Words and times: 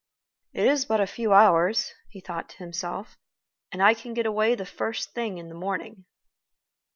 "It 0.51 0.65
is 0.65 0.83
but 0.85 0.99
a 0.99 1.05
few 1.05 1.31
hours," 1.31 1.93
he 2.09 2.21
thought 2.21 2.49
to 2.49 2.57
himself, 2.57 3.19
"and 3.71 3.83
I 3.83 3.93
can 3.93 4.15
get 4.15 4.25
away 4.25 4.55
the 4.55 4.65
first 4.65 5.13
thing 5.13 5.37
in 5.37 5.47
the 5.47 5.53
morning." 5.53 6.05